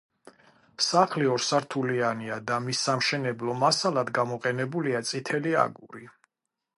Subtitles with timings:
[0.85, 6.03] სახლი ორსართულიანია და მის სამშენებლო მასალად გამოყენებულია წითელი აგური.